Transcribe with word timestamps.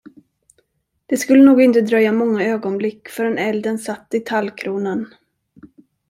Det 1.05 1.17
skulle 1.17 1.43
nog 1.43 1.61
inte 1.61 1.81
dröja 1.81 2.11
många 2.11 2.43
ögonblick, 2.45 3.09
förrän 3.09 3.37
elden 3.37 3.79
satt 3.79 4.07
i 4.13 4.19
tallkronan. 4.19 5.09